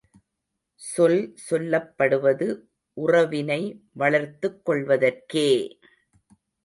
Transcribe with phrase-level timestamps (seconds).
[0.81, 2.47] சொல் சொல்லப்படுவது
[2.97, 3.61] உறவினை
[3.93, 5.49] வளர்த்துக் கொள்வதற்கே!